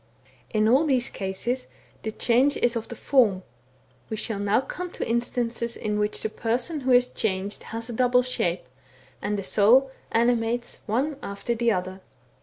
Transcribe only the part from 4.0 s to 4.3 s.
we